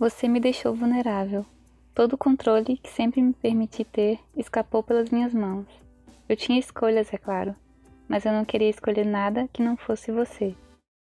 Você 0.00 0.26
me 0.26 0.40
deixou 0.40 0.74
vulnerável. 0.74 1.44
Todo 1.94 2.14
o 2.14 2.16
controle 2.16 2.78
que 2.78 2.88
sempre 2.88 3.20
me 3.20 3.34
permiti 3.34 3.84
ter 3.84 4.18
escapou 4.34 4.82
pelas 4.82 5.10
minhas 5.10 5.34
mãos. 5.34 5.66
Eu 6.26 6.34
tinha 6.34 6.58
escolhas, 6.58 7.12
é 7.12 7.18
claro, 7.18 7.54
mas 8.08 8.24
eu 8.24 8.32
não 8.32 8.42
queria 8.42 8.70
escolher 8.70 9.04
nada 9.04 9.46
que 9.52 9.62
não 9.62 9.76
fosse 9.76 10.10
você. 10.10 10.54